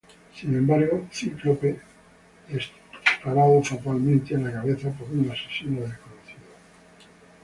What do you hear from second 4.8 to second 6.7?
por un asesino desconocido.